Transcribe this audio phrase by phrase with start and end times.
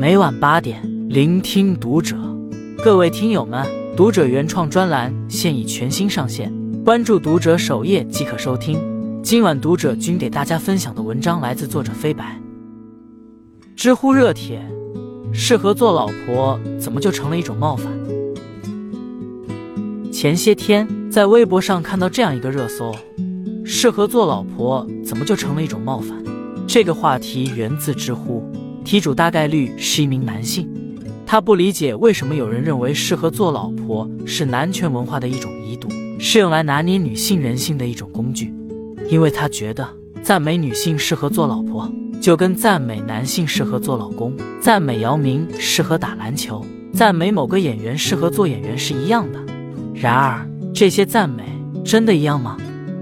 [0.00, 2.16] 每晚八点，聆听读者。
[2.82, 6.50] 各位听友们，读者原创专栏现已全新上线，
[6.82, 8.80] 关注读者首页即可收听。
[9.22, 12.40] 今晚读者君给大家分享的文章来自作者飞白。
[13.76, 14.66] 知乎热帖：
[15.34, 17.92] 适合做老婆怎么就成了一种冒犯？
[20.10, 22.96] 前些天在微博上看到这样一个热搜：
[23.66, 26.16] 适合做老婆怎么就成了一种冒犯？
[26.66, 28.49] 这个话题源自知乎，
[28.84, 30.68] 题主大概率是一名男性。
[31.26, 38.52] 他不理解为什么有人认为适合做老婆是男权文化的一种遗毒，是用来拿捏女性人性的一种工具。
[39.08, 39.88] 因为他觉得
[40.22, 49.38] 赞美女性适合做老婆，就跟赞美男性适合做老公、赞美姚明适合打篮球、赞美某个演员适合做演员是一样的。
[49.94, 50.44] 然而，
[50.74, 51.44] 这些赞美
[51.84, 52.56] 真的一样吗？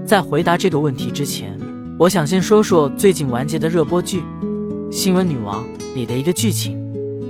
[0.05, 1.57] 在回答这个问题之前，
[1.97, 4.19] 我想先说说最近完结的热播剧
[4.91, 6.75] 《新闻女王》里的一个剧情。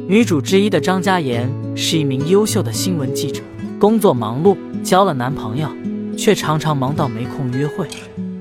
[0.08, 3.42] 女主之一的张嘉妍是一名优秀的新闻记者，
[3.78, 5.68] 工作忙碌，交了男朋友，
[6.18, 7.86] 却常常忙到没空约会，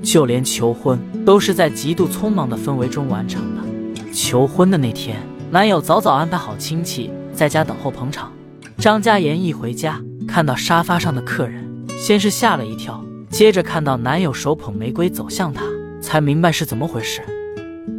[0.02, 4.12] 就连求婚都是在极度匆忙的氛围中完成的。
[4.12, 5.16] 求婚的那天，
[5.50, 8.32] 男友早早安排好亲戚在家等候捧场。
[8.78, 15.64] 张嘉妍一回家，看到沙发上的客人，先是吓了一跳，接着看到男友手捧玫瑰走向她，
[16.00, 17.20] 才明白是怎么回事。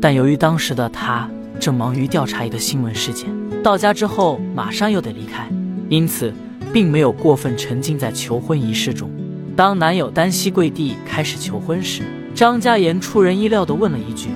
[0.01, 3.29] 但由于当时的她正忙于调查一个新闻事件。
[3.61, 5.49] 到家之后马上又得离开，
[5.89, 6.33] 因此
[6.71, 9.09] 并没有过分沉浸在求婚仪式中。
[9.55, 14.29] 当男友单膝跪地开始求婚时，张嘉妍出人意料地问了一句：“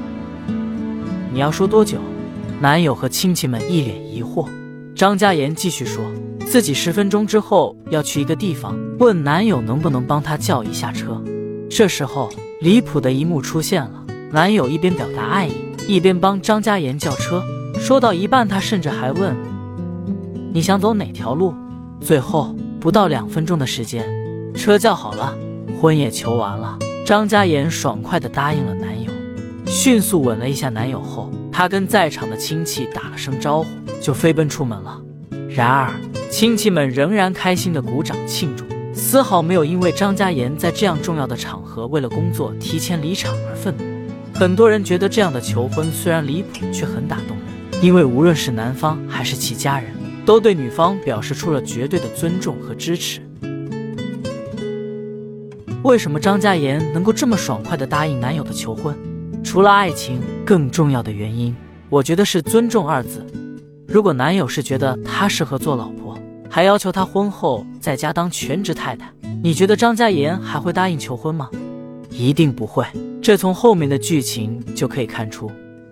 [1.31, 1.97] 你要说多久？”
[2.59, 4.47] 男友和亲戚们一脸疑惑。
[4.95, 6.03] 张嘉妍继续说
[6.45, 11.21] 自己十分钟之后要去一个地方，问男友能不能帮他叫一下车。
[11.69, 12.29] 这时候
[12.61, 14.02] 离谱的一幕出现了，
[14.33, 15.53] 男友一边表达爱意，
[15.87, 17.43] 一边帮张嘉妍叫车。
[17.77, 19.35] 说到一半，他甚至还问
[20.51, 21.53] ：“你想走哪条路？”
[22.01, 24.03] 最后不到两分钟的时间，
[24.55, 25.37] 车叫好了，
[25.79, 26.79] 婚也求完了。
[27.05, 29.11] 张嘉妍爽快地答应了男友，
[29.67, 33.67] 迅速吻了一下男友后，她跟在场的亲戚打了声招呼，
[34.01, 34.99] 就飞奔出门了。
[35.47, 35.93] 然而，
[36.31, 38.65] 亲戚们仍然开心地鼓掌庆祝，
[38.95, 43.92] 丝毫没有因为张嘉妍在这样重要的场合为了工作提前离场而愤怒。
[44.33, 47.83] 很多人觉得这样的求婚虽然离谱，却很打动人。
[47.83, 49.91] 因为无论是男方还是其家人，
[50.25, 53.21] 都对女方表示出了绝对的尊重和支持。
[55.83, 58.95] 为什么张嘉妍能够这么爽快地答应男友的求婚？
[59.43, 61.53] 除了爱情，更重要的原因，
[61.89, 63.25] 我觉得是“尊重”二字。
[63.87, 66.17] 如果男友是觉得她适合做老婆，
[66.49, 69.11] 还要求她婚后在家当全职太太，
[69.43, 71.49] 你觉得张嘉妍还会答应求婚吗？
[72.09, 72.85] 一定不会。
[73.23, 75.49] 这从后面的剧情就可以看出。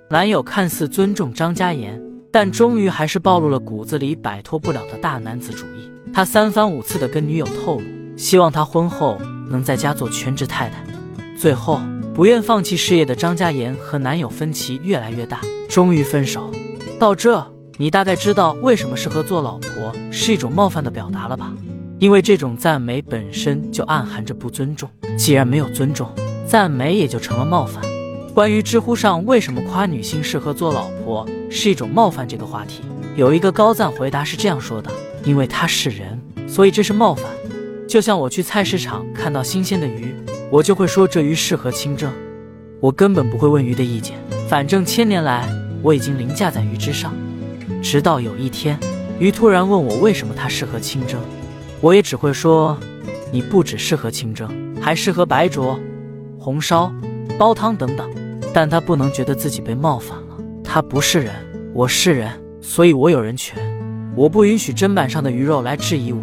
[0.09, 1.97] 男友看似尊重张嘉妍，
[2.29, 5.89] 但终于还是暴露了骨子里摆脱不了的大男子主义。
[6.13, 7.83] 他三番五次的跟女友透露，
[8.17, 9.17] 希望她婚后
[9.49, 10.83] 能在家做全职太太。
[11.37, 11.79] 最后，
[12.13, 16.51] 不愿放弃事业的张嘉妍和男友分歧越来越大，终于分手。
[16.99, 17.41] 到这，
[17.77, 21.53] 你大概知道为什么适合做老婆是一种冒犯的表达了吧？
[21.97, 24.89] 因为这种赞美本身就暗含着不尊重。
[25.17, 26.09] 既然没有尊重，
[26.51, 27.81] 赞美也就成了冒犯。
[28.33, 32.81] 关于知乎上为什么夸女性适合做老婆是一种冒犯这个话题，
[33.15, 34.91] 有一个高赞回答是这样说的：
[35.23, 36.19] 因为她是人，
[36.49, 37.23] 所以这是冒犯。
[37.87, 40.13] 就像我去菜市场看到新鲜的鱼，
[40.51, 42.11] 我就会说这鱼适合清蒸，
[42.81, 44.17] 我根本不会问鱼的意见。
[44.49, 45.47] 反正千年来
[45.81, 47.13] 我已经凌驾在鱼之上。
[47.81, 48.77] 直到有一天，
[49.19, 51.17] 鱼突然问我为什么它适合清蒸，
[51.79, 52.77] 我也只会说：
[53.31, 54.49] 你不只适合清蒸，
[54.81, 55.79] 还适合白灼、
[56.43, 56.91] 红烧、
[57.37, 58.09] 煲汤等等。
[58.51, 60.37] 但他不能觉得自己被冒犯了。
[60.63, 61.33] 他不是人，
[61.71, 63.57] 我是人，所以我有人权。
[64.15, 66.19] 我不允许砧板上的鱼肉来质疑我。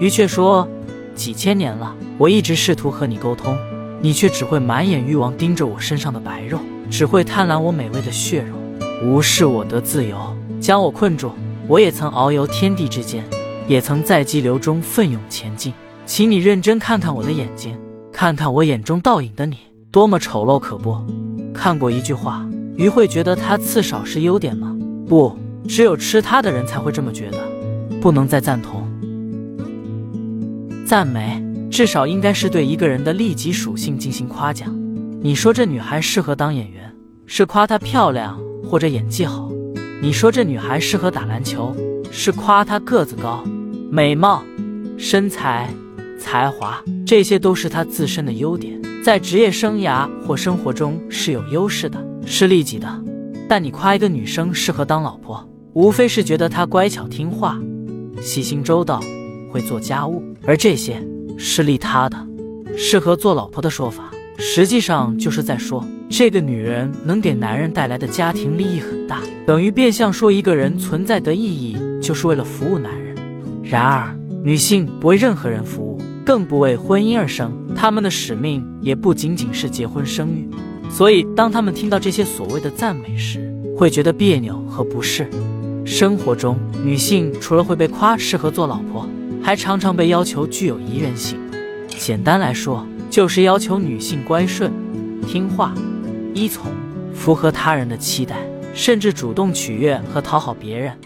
[0.00, 0.66] 鱼却说：
[1.14, 3.56] 几千年了，我一直试图和你沟通，
[4.00, 6.58] 你却只会满眼欲望盯着我身上的白肉，
[6.90, 8.56] 只会贪婪我美味的血肉，
[9.04, 10.16] 无视我的自由，
[10.60, 11.30] 将我困住。
[11.68, 13.22] 我也曾遨游天地之间，
[13.68, 15.72] 也曾在激流中奋勇前进。
[16.04, 17.78] 请你认真看看我的眼睛，
[18.22, 19.56] 看看我眼中倒影的你，
[19.90, 20.96] 多么丑陋可不！
[21.52, 24.78] 看过一句话，鱼会觉得它刺少是优点吗？
[25.08, 25.36] 不，
[25.66, 27.38] 只有吃它的人才会这么觉得。
[28.00, 28.86] 不能再赞同，
[30.86, 34.72] 赞美至少应该是对一个人的利己属性进行夸奖。
[35.20, 36.94] 你说这女孩适合当演员，
[37.26, 38.38] 是夸她漂亮
[38.70, 39.50] 或者演技好；
[40.00, 41.74] 你说这女孩适合打篮球，
[42.12, 43.42] 是夸她个子高、
[43.90, 44.44] 美貌、
[44.96, 45.68] 身材、
[46.22, 48.80] 才华，这些都是她自身的优点。
[49.04, 52.88] 在职业生涯或生活中是有优势的，是利己的。
[53.48, 57.60] 但你夸一个女生适合当老婆，无非是觉得她乖巧听话、
[58.22, 59.02] 细心周到、
[59.50, 61.04] 会做家务，而这些
[61.36, 62.16] 是利他的、
[62.76, 64.08] 适合做老婆的说法，
[64.38, 73.16] 实际上就是在说这个女人能给男人带来的家庭利益很大，等于变相说一个人存在的意义就是为了服务男人。
[73.62, 75.91] 然而，女性不为任何人服务，
[76.24, 80.48] 更不为婚姻而生，她们的使命也不仅仅是结婚生育。
[80.90, 85.28] 所以，当她们听到这些所谓的赞美时，会觉得别扭和不适。
[85.84, 89.08] 生活中，女性除了会被夸适合做老婆，
[89.42, 91.38] 还常常被要求具有宜人性。
[91.88, 94.72] 简单来说，就是要求女性乖顺、
[95.26, 95.74] 听话、
[96.34, 96.70] 依从，
[97.12, 98.36] 符合他人的期待，
[98.72, 100.96] 甚至主动取悦和讨好别人。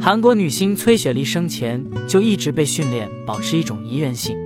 [0.00, 4.36] 韩国女星崔雪莉生前就一直被训练保持一种宜人性，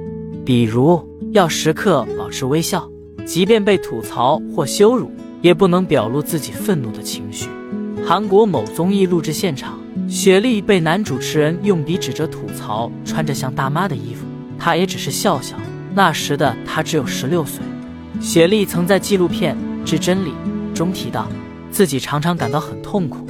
[0.48, 2.90] 比如要时刻保持微笑，
[3.26, 5.10] 即便被吐槽或羞辱，
[5.42, 7.50] 也不能表露自己愤怒的情绪。
[8.02, 9.78] 韩国某综艺录制现场，
[10.08, 14.24] 雪莉被男主持人用笔指着吐槽穿着像大妈的衣服，
[14.58, 15.54] 她也只是笑笑。
[15.94, 17.62] 那时的她只有十六岁。
[18.18, 19.54] 雪莉曾在纪录片
[19.84, 20.30] 《至真理》
[20.74, 21.28] 中提到，
[21.70, 23.26] 自己常常感到很痛苦，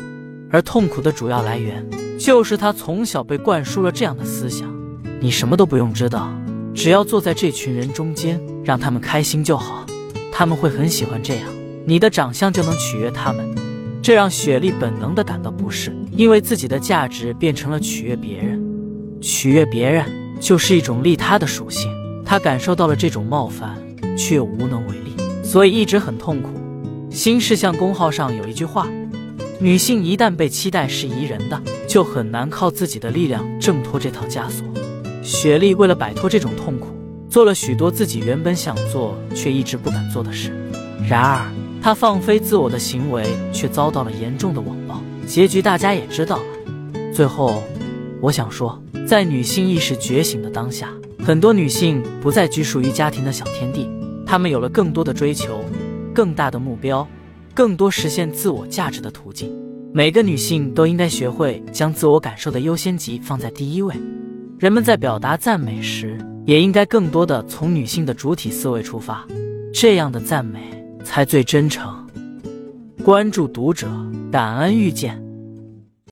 [0.53, 1.85] 而痛苦的主要来源
[2.17, 4.73] 就是她从小被灌输了这样的思想：
[5.21, 6.31] 你什么都不用知道，
[6.79, 9.85] 只要坐在这群人中间，让他们开心就好，
[10.31, 11.45] 他们会很喜欢这样，
[11.85, 13.53] 你的长相就能取悦他们。
[14.01, 18.65] 这让雪莉本能的感到不适，因为自己的价值变成了取悦别人。
[19.21, 20.05] 取悦别人
[20.39, 21.91] 就是一种利他的属性，
[22.25, 23.77] 她感受到了这种冒犯，
[24.17, 26.51] 却又无能为力，所以一直很痛苦。
[27.11, 28.87] 新事项公号上有一句话：
[29.59, 34.65] 女性一旦被期待是宜人的，就很难靠自己的力量挣脱这套枷锁。
[35.29, 36.87] 雪莉为了摆脱这种痛苦，
[37.29, 40.51] 做了许多自己原本想做却一直不敢做的事。
[41.07, 41.53] 然而，
[41.83, 46.45] 她放飞自我的行为却遭到了严重的网暴，结局大家也知道了。
[47.13, 47.63] 最后，
[48.23, 50.89] 我想说，在女性意识觉醒的当下，
[51.23, 53.87] 很多女性不再拘束于家庭的小天地，
[54.25, 55.63] 她们有了更多的追求、
[56.15, 57.07] 更大的目标、
[57.53, 59.55] 更多实现自我价值的途径。
[59.93, 63.95] 每个女性都应该学会将自我感受的优先级放在第一位。
[64.59, 69.27] 人们在表达赞美时，也应该更多的从女性的主体思维出发，
[69.73, 70.79] 这样的赞美。
[71.05, 72.07] 才最真诚。
[73.03, 73.89] 关注读者，
[74.31, 75.19] 感恩遇见。